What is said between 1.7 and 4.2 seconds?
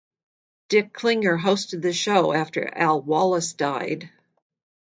the show after Al Wallace died.